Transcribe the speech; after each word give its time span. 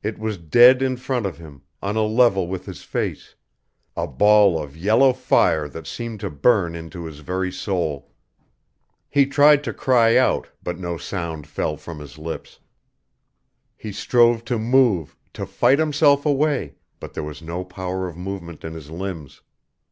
It 0.00 0.16
was 0.16 0.38
dead 0.38 0.80
in 0.80 0.96
front 0.96 1.26
of 1.26 1.38
him, 1.38 1.62
on 1.82 1.96
a 1.96 2.04
level 2.04 2.46
with 2.46 2.66
his 2.66 2.84
face 2.84 3.34
a 3.96 4.06
ball 4.06 4.62
of 4.62 4.76
yellow 4.76 5.12
fire 5.12 5.68
that 5.68 5.88
seemed 5.88 6.20
to 6.20 6.30
burn 6.30 6.76
into 6.76 7.04
his 7.04 7.18
very 7.18 7.50
soul. 7.50 8.12
He 9.10 9.26
tried 9.26 9.64
to 9.64 9.72
cry 9.72 10.16
out, 10.16 10.48
but 10.62 10.78
no 10.78 10.98
sound 10.98 11.48
fell 11.48 11.76
from 11.76 11.98
his 11.98 12.16
lips; 12.16 12.60
he 13.76 13.90
strove 13.90 14.44
to 14.44 14.56
move, 14.56 15.16
to 15.32 15.44
fight 15.44 15.80
himself 15.80 16.24
away, 16.24 16.76
but 17.00 17.14
there 17.14 17.24
was 17.24 17.42
no 17.42 17.64
power 17.64 18.06
of 18.06 18.16
movement 18.16 18.62
in 18.62 18.72
his 18.72 18.88
limbs. 18.92 19.40